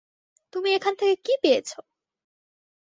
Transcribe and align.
তুমি 0.53 0.69
এখান 0.73 0.93
থেকে 0.95 1.15
কি 1.25 1.33
পেয়েছো? 1.43 1.79